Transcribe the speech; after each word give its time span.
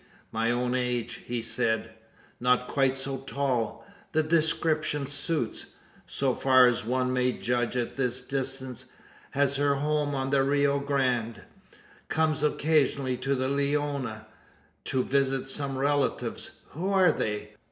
My 0.31 0.49
own 0.49 0.73
age, 0.73 1.21
he 1.27 1.43
said 1.43 1.91
not 2.39 2.67
quite 2.67 2.97
so 2.97 3.17
tall. 3.17 3.85
The 4.13 4.23
description 4.23 5.05
suits 5.05 5.75
so 6.07 6.33
far 6.33 6.65
as 6.65 6.83
one 6.83 7.13
may 7.13 7.33
judge 7.33 7.77
at 7.77 7.97
this 7.97 8.19
distance. 8.23 8.85
Has 9.29 9.57
her 9.57 9.75
home 9.75 10.15
on 10.15 10.31
the 10.31 10.41
Rio 10.41 10.79
Grande. 10.79 11.43
Comes 12.09 12.41
occasionally 12.41 13.15
to 13.17 13.35
the 13.35 13.47
Leona, 13.47 14.25
to 14.85 15.03
visit 15.03 15.47
some 15.47 15.77
relatives. 15.77 16.61
Who 16.69 16.89
are 16.89 17.11
they? 17.11 17.53